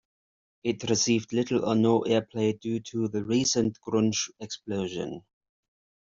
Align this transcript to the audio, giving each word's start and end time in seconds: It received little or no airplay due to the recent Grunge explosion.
It 0.63 0.89
received 0.89 1.31
little 1.31 1.63
or 1.63 1.75
no 1.75 2.01
airplay 2.01 2.59
due 2.59 2.79
to 2.79 3.07
the 3.09 3.23
recent 3.23 3.77
Grunge 3.87 4.31
explosion. 4.39 5.21